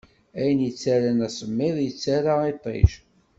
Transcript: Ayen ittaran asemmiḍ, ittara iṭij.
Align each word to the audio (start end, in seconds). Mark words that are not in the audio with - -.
Ayen 0.39 0.59
ittaran 0.69 1.19
asemmiḍ, 1.27 1.75
ittara 1.89 2.33
iṭij. 2.53 2.89